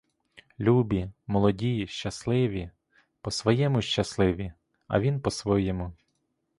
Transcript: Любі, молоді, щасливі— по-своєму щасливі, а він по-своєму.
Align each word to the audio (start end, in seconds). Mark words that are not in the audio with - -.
Любі, 0.59 1.11
молоді, 1.27 1.87
щасливі— 1.87 2.71
по-своєму 3.21 3.81
щасливі, 3.81 4.53
а 4.87 4.99
він 4.99 5.21
по-своєму. 5.21 5.93